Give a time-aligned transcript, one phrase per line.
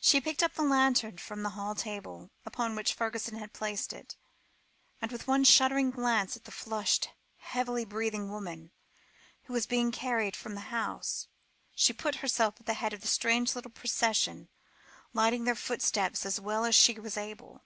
[0.00, 4.16] She picked up the lantern from the hall table upon which Fergusson had placed it;
[4.98, 8.70] and, with one shuddering glance at the flushed, heavily breathing woman,
[9.42, 11.28] who was being carried from the house,
[11.74, 14.48] she put herself at the head of the strange little procession,
[15.12, 17.62] lighting their footsteps as well as she was able.